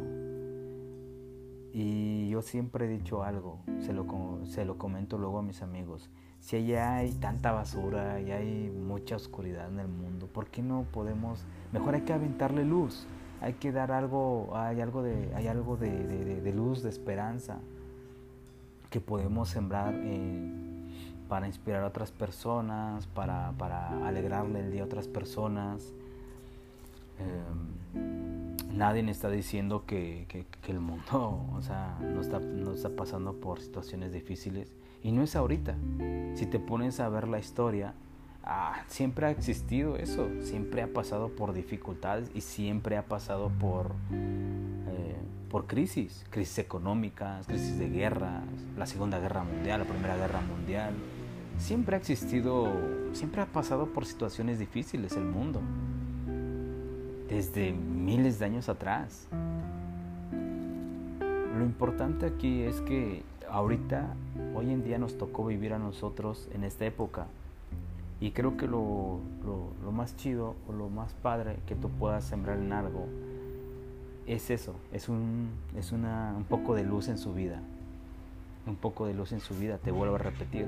Y 1.74 2.30
yo 2.30 2.42
siempre 2.42 2.86
he 2.86 2.90
dicho 2.90 3.24
algo, 3.24 3.60
se 3.80 3.94
lo, 3.94 4.06
se 4.46 4.66
lo 4.66 4.78
comento 4.78 5.18
luego 5.20 5.40
a 5.40 5.44
mis 5.44 5.62
amigos 5.62 6.10
si 6.40 6.56
allá 6.56 6.98
hay 6.98 7.12
tanta 7.14 7.52
basura 7.52 8.22
y 8.22 8.32
hay 8.32 8.70
mucha 8.70 9.16
oscuridad 9.16 9.70
en 9.70 9.80
el 9.80 9.88
mundo, 9.88 10.28
¿por 10.28 10.48
qué 10.48 10.62
no 10.62 10.86
podemos? 10.92 11.46
Mejor 11.74 11.96
hay 11.96 12.02
que 12.02 12.14
aventarle 12.14 12.64
luz, 12.64 13.06
hay 13.42 13.54
que 13.54 13.72
dar 13.72 13.92
algo, 13.92 14.52
hay 14.56 14.82
algo 14.82 15.04
de, 15.04 15.34
hay 15.36 15.48
algo 15.48 15.78
de, 15.78 16.52
luz, 16.56 16.84
de 16.84 16.90
esperanza 16.90 17.60
que 18.90 19.00
podemos 19.02 19.50
sembrar 19.50 19.94
eh, 19.96 20.52
para 21.28 21.48
inspirar 21.48 21.84
a 21.84 21.88
otras 21.88 22.12
personas, 22.12 23.08
para, 23.08 23.50
alegrarle 24.06 24.62
el 24.62 24.72
día 24.72 24.84
a 24.84 24.86
otras 24.86 25.08
personas. 25.08 25.94
Em, 27.20 28.56
nadie 28.78 29.10
está 29.10 29.30
diciendo 29.30 29.86
que, 29.86 30.26
el 30.68 30.80
mundo 30.80 31.46
o 31.56 31.62
sea, 31.62 31.98
no, 32.02 32.22
está, 32.22 32.40
no 32.40 32.74
está 32.74 32.90
pasando 32.90 33.34
por 33.34 33.60
situaciones 33.60 34.14
difíciles 34.14 34.74
y 35.04 35.12
no 35.12 35.22
es 35.22 35.36
ahorita. 35.36 35.76
Si 36.36 36.46
te 36.46 36.60
pones 36.60 37.00
a 37.00 37.10
ver 37.10 37.28
la 37.28 37.40
historia, 37.40 37.94
ah, 38.48 38.84
siempre 38.88 39.28
ha 39.28 39.32
existido 39.32 39.98
eso, 39.98 40.30
siempre 40.42 40.82
ha 40.82 40.88
pasado 40.88 41.30
por 41.30 41.54
dificultades 41.54 42.32
y 42.34 42.42
siempre 42.42 42.98
ha 42.98 43.04
pasado 43.04 43.50
por, 43.50 43.92
eh, 44.12 45.16
por 45.50 45.68
crisis, 45.68 46.26
crisis 46.30 46.60
económicas, 46.60 47.46
crisis 47.46 47.78
de 47.78 47.90
guerras, 47.90 48.44
la 48.78 48.88
Segunda 48.88 49.20
Guerra 49.20 49.44
Mundial, 49.44 49.82
la 49.82 49.86
Primera 49.86 50.16
Guerra 50.16 50.42
Mundial. 50.42 50.94
Siempre 51.60 51.96
ha 51.96 52.00
existido, 52.00 52.72
siempre 53.14 53.42
ha 53.42 53.48
pasado 53.48 53.88
por 53.88 54.06
situaciones 54.06 54.60
difíciles 54.60 55.14
el 55.14 55.26
mundo, 55.26 55.62
desde 57.28 57.74
miles 57.74 58.40
de 58.40 58.46
años 58.46 58.70
atrás. 58.70 59.28
Lo 61.58 61.66
importante 61.66 62.28
aquí 62.28 62.62
es 62.62 62.80
que 62.82 63.24
ahorita, 63.50 64.14
hoy 64.56 64.72
en 64.72 64.84
día 64.84 65.00
nos 65.00 65.18
tocó 65.18 65.46
vivir 65.46 65.74
a 65.74 65.80
nosotros 65.80 66.48
en 66.54 66.64
esta 66.64 66.86
época. 66.86 67.26
Y 68.20 68.32
creo 68.32 68.58
que 68.58 68.68
lo, 68.68 69.20
más 69.92 70.16
chido 70.16 70.56
o 70.68 70.74
lo 70.74 70.90
más 70.90 71.14
padre 71.14 71.58
que 71.68 71.76
tú 71.76 71.90
puedas 71.90 72.24
sembrar 72.24 72.58
en 72.58 72.74
algo 72.74 73.06
es 74.26 74.50
eso, 74.50 74.76
es, 74.92 75.08
un, 75.08 75.50
es 75.78 75.92
una, 75.92 76.34
un 76.36 76.44
poco 76.44 76.76
de 76.76 76.84
luz 76.84 77.08
en 77.08 77.18
su 77.18 77.34
vida. 77.34 77.62
Un 78.66 78.76
poco 78.76 79.06
de 79.06 79.14
luz 79.14 79.32
en 79.32 79.40
su 79.40 79.56
vida, 79.56 79.78
te 79.78 79.92
vuelvo 79.92 80.16
a 80.16 80.18
repetir. 80.18 80.68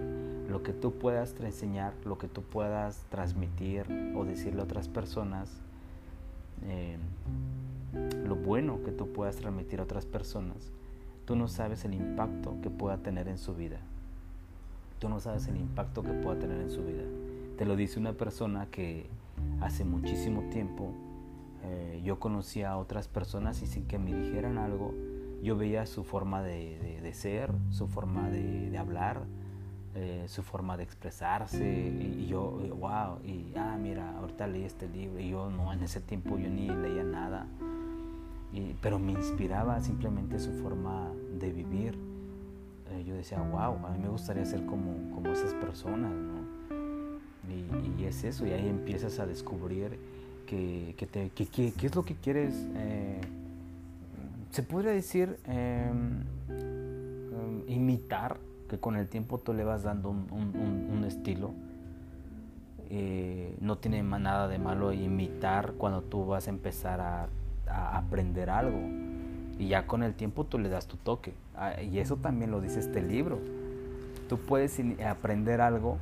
Lo 0.49 0.63
que 0.63 0.71
tú 0.71 0.93
puedas 0.93 1.35
enseñar, 1.41 1.93
lo 2.05 2.17
que 2.17 2.27
tú 2.27 2.43
puedas 2.43 3.03
transmitir 3.09 3.85
o 4.15 4.23
decirle 4.23 4.61
a 4.61 4.63
otras 4.63 4.87
personas, 4.87 5.49
eh, 6.63 6.97
lo 8.25 8.35
bueno 8.35 8.81
que 8.85 8.91
tú 8.91 9.11
puedas 9.11 9.35
transmitir 9.35 9.81
a 9.81 9.83
otras 9.83 10.05
personas, 10.05 10.71
Tú 11.29 11.35
no 11.35 11.47
sabes 11.47 11.85
el 11.85 11.93
impacto 11.93 12.57
que 12.63 12.71
pueda 12.71 12.97
tener 12.97 13.27
en 13.27 13.37
su 13.37 13.53
vida. 13.53 13.77
Tú 14.97 15.09
no 15.09 15.19
sabes 15.19 15.45
el 15.45 15.57
impacto 15.57 16.01
que 16.01 16.09
pueda 16.09 16.39
tener 16.39 16.59
en 16.59 16.71
su 16.71 16.83
vida. 16.83 17.03
Te 17.59 17.65
lo 17.65 17.75
dice 17.75 17.99
una 17.99 18.13
persona 18.13 18.67
que 18.71 19.05
hace 19.59 19.83
muchísimo 19.83 20.43
tiempo 20.43 20.93
eh, 21.65 22.01
yo 22.05 22.17
conocía 22.17 22.71
a 22.71 22.77
otras 22.77 23.09
personas 23.09 23.61
y 23.61 23.67
sin 23.67 23.85
que 23.85 23.99
me 23.99 24.13
dijeran 24.13 24.57
algo, 24.57 24.93
yo 25.43 25.57
veía 25.57 25.85
su 25.85 26.05
forma 26.05 26.41
de, 26.41 27.11
ser, 27.13 27.51
su 27.69 27.89
forma 27.89 28.29
de, 28.29 28.77
hablar, 28.77 29.23
eh, 29.93 30.23
su 30.27 30.41
forma 30.41 30.77
de 30.77 30.83
expresarse 30.83 31.67
y, 31.89 32.27
yo, 32.27 32.49
wow, 32.79 33.19
y 33.25 33.51
ah, 33.57 33.77
mira, 33.77 34.17
ahorita 34.19 34.47
leí 34.47 34.63
este 34.63 34.87
libro 34.87 35.19
y 35.19 35.31
yo 35.31 35.49
no, 35.49 35.73
en 35.73 35.83
ese 35.83 35.99
tiempo 35.99 36.37
yo 36.37 36.49
ni 36.49 36.69
leía 36.69 37.03
nada 37.03 37.45
pero 38.81 38.99
me 38.99 39.11
inspiraba 39.11 39.81
simplemente 39.81 40.39
su 40.39 40.53
forma 40.53 41.11
de 41.37 41.51
vivir. 41.51 41.99
Eh, 42.91 43.03
yo 43.05 43.15
decía, 43.15 43.39
wow, 43.41 43.85
a 43.85 43.91
mí 43.91 43.99
me 43.99 44.07
gustaría 44.07 44.45
ser 44.45 44.65
como, 44.65 45.11
como 45.13 45.29
esas 45.31 45.53
personas, 45.55 46.11
¿no? 46.11 46.39
Y, 47.97 48.05
es 48.05 48.23
eso, 48.23 48.47
y 48.47 48.51
ahí 48.51 48.67
empiezas 48.67 49.19
a 49.19 49.27
descubrir 49.27 49.99
que, 50.47 50.95
que, 50.97 51.85
es 51.85 51.95
lo 51.95 52.03
que 52.03 52.15
quieres, 52.15 52.67
eh, 52.75 53.21
se 54.49 54.63
podría 54.63 54.91
decir, 54.91 55.37
em, 55.45 56.23
imitar, 57.67 58.37
que 58.67 58.79
con 58.79 58.95
el 58.95 59.07
tiempo 59.07 59.37
tú 59.37 59.53
le 59.53 59.63
vas 59.63 59.83
dando 59.83 60.09
un, 60.09 61.03
estilo. 61.05 61.51
Eh, 62.91 63.55
no 63.61 63.77
tiene 63.77 64.01
nada 64.03 64.47
de 64.47 64.59
malo 64.59 64.93
imitar 64.93 65.73
cuando 65.73 66.01
tú 66.01 66.25
vas 66.25 66.47
a 66.47 66.49
empezar 66.49 67.01
a 67.01 67.29
a 67.69 67.97
aprender 67.97 68.49
algo. 68.49 68.79
Y 69.57 69.67
ya 69.67 69.85
con 69.87 70.03
el 70.03 70.13
tiempo 70.13 70.45
tú 70.45 70.57
le 70.57 70.69
das 70.69 70.87
tu 70.87 70.97
toque. 70.97 71.33
Ah, 71.55 71.81
y 71.81 71.99
eso 71.99 72.17
también 72.17 72.51
lo 72.51 72.61
dice 72.61 72.79
este 72.79 73.01
libro. 73.01 73.39
Tú 74.27 74.37
puedes 74.37 74.79
aprender 75.05 75.61
algo 75.61 75.97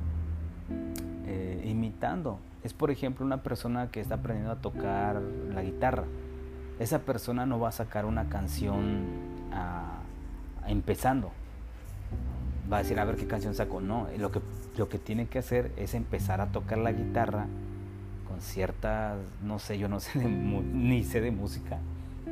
eh, 1.28 1.62
imitando. 1.66 2.38
Es 2.64 2.72
por 2.72 2.90
ejemplo 2.90 3.24
una 3.24 3.42
persona 3.42 3.90
que 3.90 4.00
está 4.00 4.14
aprendiendo 4.14 4.50
a 4.50 4.56
tocar 4.56 5.20
la 5.20 5.62
guitarra. 5.62 6.04
Esa 6.78 7.00
persona 7.00 7.44
no 7.44 7.60
va 7.60 7.68
a 7.68 7.72
sacar 7.72 8.06
una 8.06 8.30
canción 8.30 9.04
ah, 9.52 9.98
empezando. 10.66 11.30
Va 12.72 12.78
a 12.78 12.82
decir 12.82 12.98
a 12.98 13.04
ver 13.04 13.16
qué 13.16 13.26
canción 13.26 13.54
saco. 13.54 13.82
No, 13.82 14.08
lo 14.16 14.32
que, 14.32 14.40
lo 14.78 14.88
que 14.88 14.98
tiene 14.98 15.26
que 15.26 15.38
hacer 15.38 15.70
es 15.76 15.92
empezar 15.92 16.40
a 16.40 16.46
tocar 16.46 16.78
la 16.78 16.92
guitarra 16.92 17.46
con 18.26 18.40
ciertas, 18.40 19.18
no 19.42 19.58
sé, 19.58 19.78
yo 19.78 19.88
no 19.88 20.00
sé 20.00 20.24
ni 20.24 21.04
sé 21.04 21.20
de 21.20 21.30
música. 21.30 21.78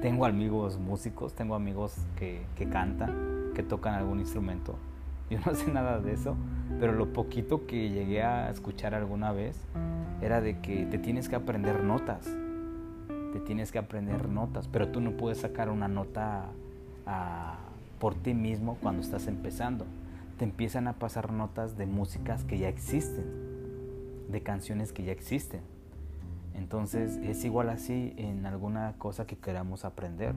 Tengo 0.01 0.25
amigos 0.25 0.79
músicos, 0.79 1.35
tengo 1.35 1.55
amigos 1.55 1.95
que, 2.19 2.43
que 2.57 2.67
cantan, 2.67 3.53
que 3.55 3.63
tocan 3.63 3.95
algún 3.95 4.21
instrumento. 4.21 4.79
Yo 5.31 5.39
no 5.45 5.55
sé 5.55 5.71
nada 5.73 5.99
de 6.01 6.13
eso, 6.13 6.37
pero 6.79 6.93
lo 6.93 7.13
poquito 7.13 7.67
que 7.67 7.91
llegué 7.91 8.23
a 8.23 8.51
escuchar 8.51 8.95
alguna 8.95 9.33
vez 9.33 9.59
era 10.23 10.41
de 10.41 10.61
que 10.61 10.87
te 10.87 10.99
tienes 10.99 11.29
que 11.29 11.37
aprender 11.37 11.83
notas. 11.83 12.29
te 13.33 13.41
tienes 13.41 13.71
que 13.71 13.79
aprender 13.79 14.29
notas, 14.29 14.67
pero 14.69 14.89
tú 14.89 15.01
no 15.01 15.13
puedes 15.13 15.39
sacar 15.39 15.69
una 15.69 15.89
nota 15.89 16.47
por 17.99 18.15
ti 18.15 18.35
mismo 18.35 18.79
cuando 18.81 19.03
estás 19.03 19.27
empezando. 19.27 19.85
Te 20.39 20.45
empiezan 20.45 20.87
a 20.89 20.95
pasar 20.95 21.33
notas 21.33 21.77
de 21.77 21.87
músicas 21.87 22.45
que 22.45 22.59
ya 22.59 22.69
existen, 22.69 23.25
de 24.29 24.43
canciones 24.43 24.93
que 24.93 25.03
ya 25.03 25.13
existen. 25.13 25.61
Entonces 26.55 27.17
es 27.19 27.45
igual 27.45 27.69
así 27.69 28.15
en 28.17 28.47
alguna 28.47 28.95
cosa 28.99 29.27
que 29.27 29.37
queramos 29.37 29.85
aprender. 29.85 30.35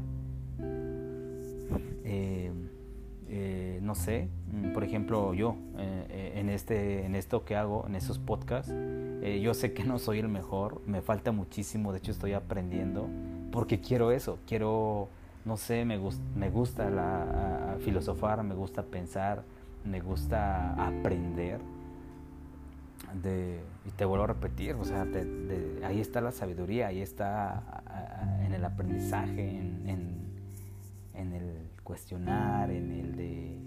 No 3.90 3.96
sé, 3.96 4.30
mm, 4.52 4.72
por 4.72 4.84
ejemplo 4.84 5.34
yo 5.34 5.56
eh, 5.80 6.34
en, 6.36 6.50
este, 6.50 7.08
en 7.08 7.16
esto 7.16 7.44
que 7.44 7.56
hago, 7.56 7.86
en 7.88 7.96
esos 7.96 8.20
podcasts, 8.20 8.72
yo 9.42 9.54
sé 9.56 9.74
que 9.74 9.84
no 9.84 9.98
soy 9.98 10.20
el 10.20 10.30
mejor, 10.30 10.82
me 10.86 11.02
falta 11.02 11.32
muchísimo, 11.32 11.92
de 11.92 11.98
hecho 11.98 12.12
estoy 12.12 12.34
aprendiendo, 12.34 13.10
porque 13.52 13.82
quiero 13.82 14.12
eso, 14.12 14.38
quiero, 14.46 15.10
no 15.44 15.58
sé, 15.58 15.86
me, 15.86 16.00
me 16.36 16.50
gusta 16.52 16.92
la, 16.92 17.78
filosofar, 17.80 18.44
me 18.44 18.54
gusta 18.54 18.84
pensar, 18.84 19.44
me 19.84 20.02
gusta 20.02 20.74
aprender. 20.74 21.60
De, 23.24 23.60
y 23.88 23.90
te 23.92 24.06
vuelvo 24.06 24.26
a 24.26 24.28
repetir, 24.28 24.76
o 24.76 24.86
sea, 24.86 25.08
ahí 25.84 26.00
está 26.00 26.22
la 26.22 26.32
sabiduría, 26.32 26.88
ahí 26.88 27.02
está 27.02 27.64
en 28.46 28.54
el 28.54 28.64
aprendizaje, 28.64 29.58
en, 29.58 30.12
en 31.16 31.34
el 31.34 31.70
cuestionar, 31.84 32.70
en 32.70 32.92
el 32.92 33.16
de 33.16 33.59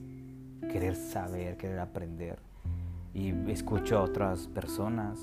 querer 0.71 0.95
saber, 0.97 1.57
querer 1.57 1.79
aprender. 1.79 2.39
Y 3.15 3.31
escucho 3.51 3.99
a 3.99 4.03
otras 4.03 4.47
personas. 4.49 5.19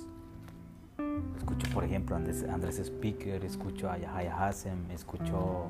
Escucho, 1.37 1.67
por 1.73 1.83
ejemplo, 1.83 2.15
a 2.15 2.19
Andrés, 2.19 2.79
Speaker, 2.79 3.43
escucho 3.43 3.89
a 3.89 3.97
Yahya 3.97 4.47
Hassem, 4.47 4.91
escucho 4.91 5.67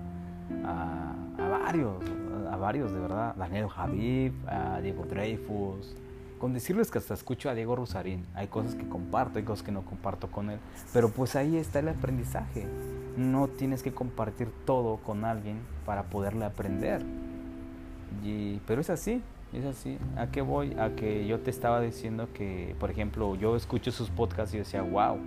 a, 0.66 1.14
a, 1.38 1.48
varios, 1.48 2.04
a 2.52 2.58
varios 2.58 2.92
de 2.92 3.00
verdad, 3.00 3.36
Daniel 3.36 3.68
Javib, 3.68 4.34
a 4.48 4.82
Diego 4.82 5.06
Dreyfus. 5.06 5.96
Con 6.40 6.54
decirles 6.54 6.90
que 6.90 6.98
hasta 6.98 7.14
escucho 7.14 7.50
a 7.50 7.54
Diego 7.54 7.76
Rosarín, 7.76 8.26
hay 8.34 8.48
cosas 8.48 8.76
que 8.76 8.88
comparto, 8.88 9.40
hay 9.40 9.46
cosas 9.46 9.64
que 9.64 9.72
no 9.72 9.84
comparto 9.84 10.32
con 10.32 10.50
él, 10.50 10.60
pero 10.94 11.10
pues 11.10 11.36
ahí 11.36 11.58
está 11.58 11.80
el 11.80 11.90
aprendizaje 11.90 12.66
no 13.20 13.48
tienes 13.50 13.84
que 13.84 13.92
compartir 13.92 14.50
todo 14.66 14.98
con 14.98 15.26
alguien 15.26 15.60
para 15.86 16.04
poderle 16.04 16.46
aprender. 16.46 17.04
Y, 18.24 18.58
pero 18.66 18.82
es 18.82 18.90
así, 18.90 19.22
es 19.54 19.66
así. 19.66 19.98
¿A 20.16 20.28
qué 20.28 20.42
voy? 20.42 20.74
A 20.80 20.96
que 20.96 21.26
yo 21.28 21.40
te 21.40 21.50
estaba 21.50 21.82
diciendo 21.82 22.30
que, 22.34 22.76
por 22.80 22.92
ejemplo, 22.92 23.36
yo 23.36 23.56
escucho 23.56 23.92
sus 23.92 24.10
podcasts 24.10 24.54
y 24.54 24.60
decía, 24.60 24.82
wow, 24.82 25.18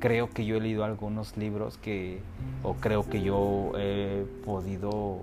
creo 0.00 0.30
que 0.30 0.44
yo 0.44 0.56
he 0.56 0.60
leído 0.60 0.84
algunos 0.84 1.36
libros 1.36 1.78
que, 1.78 2.20
o 2.62 2.74
creo 2.74 3.08
que 3.08 3.22
yo 3.22 3.72
he 3.76 4.24
podido, 4.44 5.20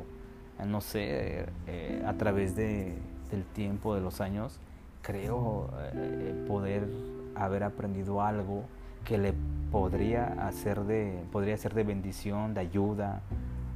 no 0.65 0.81
sé, 0.81 1.45
eh, 1.67 2.03
a 2.05 2.13
través 2.13 2.55
de, 2.55 2.93
del 3.31 3.43
tiempo, 3.43 3.95
de 3.95 4.01
los 4.01 4.22
años, 4.22 4.60
creo 5.01 5.69
eh, 5.93 6.45
poder 6.48 6.88
haber 7.36 7.63
aprendido 7.63 8.22
algo 8.22 8.63
que 9.03 9.17
le 9.17 9.33
podría 9.72 10.48
hacer 10.48 10.81
de, 10.81 11.24
podría 11.31 11.57
ser 11.57 11.74
de 11.74 11.83
bendición, 11.83 12.53
de 12.53 12.62
ayuda 12.62 13.22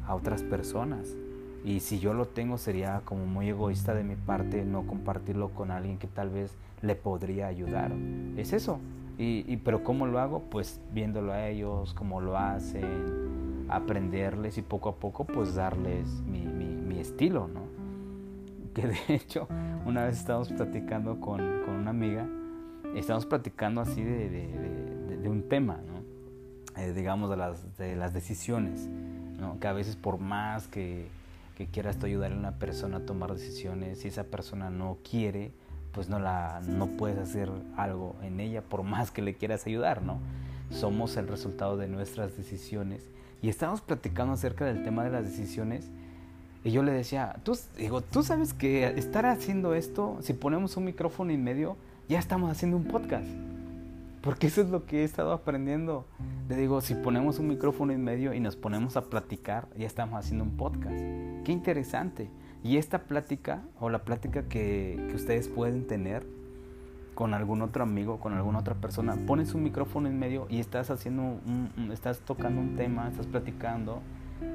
a 0.06 0.16
otras 0.16 0.44
personas. 0.44 1.16
Y 1.64 1.80
si 1.82 2.00
yo 2.00 2.14
lo 2.14 2.26
tengo 2.26 2.58
sería 2.58 3.02
como 3.04 3.26
muy 3.26 3.50
egoísta 3.50 3.94
de 3.94 4.04
mi 4.04 4.16
parte 4.16 4.64
no 4.64 4.88
compartirlo 4.88 5.50
con 5.50 5.72
alguien 5.72 5.98
que 5.98 6.08
tal 6.08 6.30
vez 6.30 6.56
le 6.82 6.96
podría 6.96 7.48
ayudar. 7.48 7.92
Es 8.38 8.54
eso. 8.54 8.80
Y, 9.20 9.58
pero 9.58 9.84
¿cómo 9.84 10.06
lo 10.06 10.20
hago? 10.20 10.44
Pues 10.52 10.80
viéndolo 10.94 11.34
a 11.34 11.48
ellos, 11.48 11.94
cómo 11.96 12.22
lo 12.22 12.38
hacen, 12.38 13.66
aprenderles 13.68 14.60
y 14.60 14.62
poco 14.62 14.90
a 14.90 14.96
poco 14.96 15.26
pues 15.26 15.56
darles 15.56 16.08
mi, 16.22 16.46
mi, 16.46 17.00
estilo, 17.00 17.48
¿no? 17.48 17.62
Que 18.74 18.88
de 18.88 18.98
hecho 19.16 19.48
una 19.86 20.06
vez 20.06 20.20
estábamos 20.20 20.50
platicando 20.50 21.20
con, 21.20 21.38
con 21.66 21.76
una 21.76 21.90
amiga, 21.90 22.28
estábamos 22.96 23.26
platicando 23.26 23.82
así 23.82 24.04
de, 24.04 24.30
de 25.22 25.30
un 25.30 25.48
tema, 25.50 25.80
¿no? 25.86 25.98
Eh, 26.78 26.94
digamos, 26.94 27.32
de 27.32 27.38
las, 27.38 27.78
de 27.78 27.96
las 27.96 28.14
decisiones, 28.14 28.88
¿no? 29.40 29.60
que 29.60 29.68
a 29.68 29.74
veces 29.74 29.96
por 29.96 30.20
más 30.20 30.68
que, 30.68 31.08
que 31.58 31.66
quieras 31.66 31.98
tú 31.98 32.06
ayudar 32.06 32.34
a 32.34 32.36
una 32.36 32.60
persona 32.60 32.98
a 32.98 33.00
tomar 33.00 33.34
decisiones, 33.34 34.02
si 34.02 34.10
esa 34.10 34.26
persona 34.26 34.70
no 34.70 35.00
quiere, 35.04 35.52
pues 35.92 36.08
no, 36.08 36.20
la, 36.20 36.62
no 36.68 36.86
puedes 36.86 37.18
hacer 37.18 37.50
algo 37.76 38.16
en 38.22 38.40
ella 38.40 38.62
por 38.62 38.84
más 38.84 39.10
que 39.10 39.24
le 39.24 39.34
quieras 39.34 39.66
ayudar, 39.66 40.04
¿no? 40.04 40.20
Somos 40.70 41.18
el 41.18 41.28
resultado 41.28 41.76
de 41.76 41.88
nuestras 41.88 42.38
decisiones. 42.38 43.10
Y 43.42 43.50
estábamos 43.50 43.82
platicando 43.82 44.34
acerca 44.34 44.66
del 44.66 44.84
tema 44.84 45.04
de 45.04 45.10
las 45.10 45.24
decisiones. 45.24 45.90
Y 46.64 46.70
yo 46.70 46.84
le 46.84 46.92
decía, 46.92 47.38
tú, 47.42 47.58
digo, 47.76 48.02
tú 48.02 48.22
sabes 48.22 48.54
que 48.54 48.86
estar 48.90 49.26
haciendo 49.26 49.74
esto, 49.74 50.20
si 50.22 50.34
ponemos 50.34 50.78
un 50.78 50.86
micrófono 50.86 51.32
en 51.32 51.44
medio, 51.44 51.76
ya 52.08 52.20
estamos 52.20 52.52
haciendo 52.52 52.78
un 52.78 52.84
podcast. 52.84 53.26
Porque 54.28 54.48
eso 54.48 54.60
es 54.60 54.70
lo 54.70 54.86
que 54.86 55.00
he 55.00 55.04
estado 55.06 55.32
aprendiendo. 55.32 56.06
Le 56.50 56.58
digo, 56.58 56.82
si 56.82 56.96
ponemos 56.96 57.40
un 57.40 57.48
micrófono 57.48 57.94
en 57.94 58.04
medio 58.04 58.34
y 58.34 58.42
nos 58.42 58.58
ponemos 58.58 58.98
a 58.98 59.06
platicar, 59.06 59.70
ya 59.78 59.88
estamos 59.88 60.20
haciendo 60.20 60.44
un 60.44 60.58
podcast. 60.58 61.00
Qué 61.46 61.54
interesante. 61.54 62.30
Y 62.62 62.76
esta 62.76 63.04
plática 63.04 63.62
o 63.80 63.90
la 63.90 64.00
plática 64.00 64.44
que, 64.50 65.14
ustedes 65.16 65.48
pueden 65.48 65.88
tener 65.88 66.28
con 67.16 67.34
algún 67.34 67.62
otro 67.62 67.84
amigo, 67.84 68.20
con 68.20 68.34
alguna 68.34 68.60
otra 68.60 68.76
persona, 68.76 69.16
pones 69.26 69.54
un 69.54 69.64
micrófono 69.64 70.10
en 70.10 70.20
medio 70.20 70.46
y 70.50 70.60
estás 70.60 70.90
haciendo, 70.92 71.40
estás 71.94 72.20
tocando 72.20 72.60
un 72.60 72.76
tema, 72.76 73.08
estás 73.08 73.28
platicando, 73.28 74.02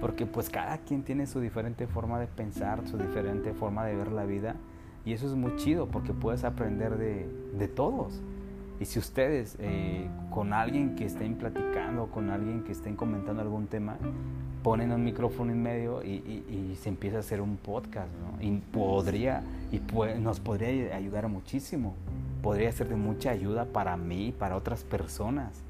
porque 0.03 0.27
pues 0.27 0.51
cada 0.51 0.77
quien 0.85 1.03
tiene 1.03 1.27
su 1.27 1.41
diferente 1.41 1.87
forma 1.87 2.21
de 2.21 2.27
pensar, 2.27 2.87
su 2.87 2.99
diferente 2.99 3.55
forma 3.55 3.87
de 3.87 3.97
ver 3.97 4.13
la 4.13 4.27
vida 4.27 4.55
y 5.07 5.15
eso 5.15 5.27
es 5.27 5.35
muy 5.35 5.57
chido 5.57 5.87
porque 5.87 6.13
puedes 6.13 6.45
aprender 6.45 6.99
de, 6.99 7.27
de 7.57 7.69
todos. 7.69 8.21
Y 8.81 8.85
si 8.85 8.99
ustedes 8.99 9.57
eh, 9.61 10.09
con 10.31 10.53
alguien 10.53 10.97
que 10.97 11.05
estén 11.05 11.37
platicando, 11.37 12.07
con 12.07 12.31
alguien 12.31 12.65
que 12.65 12.73
estén 12.73 12.97
comentando 12.97 13.43
algún 13.43 13.67
tema, 13.67 13.97
ponen 14.63 14.93
un 14.93 15.05
micrófono 15.05 15.53
en 15.53 15.63
medio 15.63 16.03
y, 16.03 16.77
se 16.81 16.89
empieza 16.89 17.19
a 17.19 17.21
hacer 17.21 17.41
un 17.41 17.57
podcast, 17.59 18.11
¿no? 18.15 18.43
Y 18.43 18.59
podría, 18.59 19.43
y 19.71 19.81
nos 20.19 20.41
podría 20.41 20.97
ayudar 20.97 21.29
muchísimo. 21.29 21.95
Podría 22.43 22.73
ser 22.73 22.89
de 22.89 22.97
mucha 22.97 23.31
ayuda 23.31 23.67
para 23.67 23.97
mí 23.97 24.35
para 24.37 24.57
otras 24.57 24.83
personas. 24.83 25.63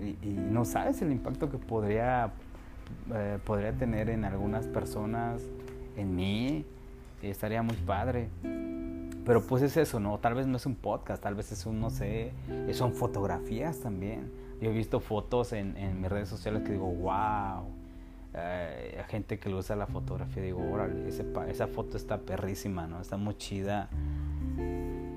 Y, 0.00 0.28
no 0.28 0.64
sabes 0.64 1.02
el 1.02 1.12
impacto 1.12 1.50
que 1.50 1.58
podría, 1.58 2.32
eh, 3.14 3.38
podría 3.44 3.72
tener 3.72 4.10
en 4.10 4.24
algunas 4.24 4.66
personas, 4.66 5.42
en 5.96 6.16
mí. 6.16 6.64
Estaría 7.22 7.62
muy 7.62 7.76
padre. 7.76 8.28
Pero 9.24 9.42
pues 9.46 9.62
es 9.62 9.76
eso, 9.76 10.00
¿no? 10.00 10.18
Tal 10.18 10.34
vez 10.34 10.46
no 10.46 10.56
es 10.56 10.66
un 10.66 10.74
podcast, 10.74 11.22
tal 11.22 11.34
vez 11.34 11.50
es 11.50 11.64
un, 11.64 11.80
no 11.80 11.90
sé, 11.90 12.32
son 12.72 12.92
fotografías 12.92 13.80
también. 13.80 14.30
Yo 14.60 14.70
he 14.70 14.72
visto 14.72 15.00
fotos 15.00 15.52
en, 15.52 15.76
en 15.76 16.00
mis 16.00 16.10
redes 16.10 16.28
sociales 16.28 16.62
que 16.62 16.72
digo, 16.72 16.86
wow. 16.86 17.64
Eh, 18.36 19.02
gente 19.08 19.38
que 19.38 19.48
le 19.48 19.54
usa 19.54 19.76
la 19.76 19.86
fotografía, 19.86 20.42
digo, 20.42 20.60
órale, 20.70 21.08
esa 21.08 21.66
foto 21.68 21.96
está 21.96 22.18
perrísima, 22.18 22.86
¿no? 22.86 23.00
Está 23.00 23.16
muy 23.16 23.36
chida. 23.36 23.88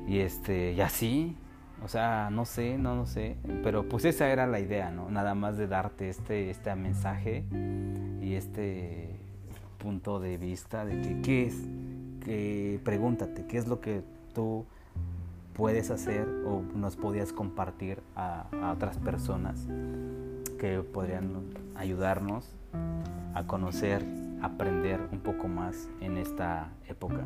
Y 0.08 0.20
este, 0.20 0.74
y 0.74 0.82
así, 0.82 1.36
o 1.84 1.88
sea, 1.88 2.30
no 2.32 2.46
sé, 2.46 2.78
no, 2.78 2.96
no 2.96 3.06
sé. 3.06 3.36
Pero 3.64 3.90
pues 3.90 4.06
esa 4.06 4.30
era 4.30 4.48
la 4.48 4.60
idea, 4.60 4.92
¿no? 4.92 5.10
Nada 5.10 5.36
más 5.36 5.58
de 5.58 5.68
darte 5.68 6.10
este, 6.10 6.50
este 6.50 6.74
mensaje 6.76 7.44
y 8.22 8.36
este 8.36 9.16
punto 9.80 10.20
de 10.20 10.38
vista 10.38 10.86
de 10.86 11.02
que 11.02 11.22
qué 11.22 11.46
es 11.48 11.56
pregúntate 12.84 13.46
qué 13.46 13.58
es 13.58 13.68
lo 13.68 13.80
que 13.82 14.04
tú 14.34 14.66
puedes 15.58 15.90
hacer 15.90 16.28
o 16.46 16.62
nos 16.76 16.96
podías 16.96 17.34
compartir 17.34 18.00
a, 18.16 18.46
otras 18.74 18.98
personas 18.98 19.68
que 20.60 20.80
podrían 20.80 21.44
ayudarnos 21.76 22.46
a 23.34 23.44
conocer, 23.48 24.06
aprender 24.42 25.00
un 25.12 25.20
poco 25.20 25.48
más 25.48 25.90
en 26.00 26.18
esta 26.18 26.70
época. 26.88 27.26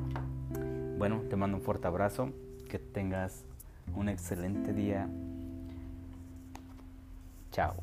Bueno, 0.98 1.22
te 1.30 1.36
mando 1.36 1.58
un 1.58 1.64
fuerte 1.64 1.88
abrazo, 1.88 2.30
que 2.70 2.80
tengas 2.80 3.44
un 3.96 4.08
excelente 4.08 4.74
día. 4.74 5.10
Chao. 7.52 7.74